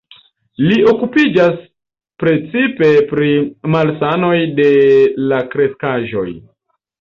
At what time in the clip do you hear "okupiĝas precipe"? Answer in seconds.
0.91-2.89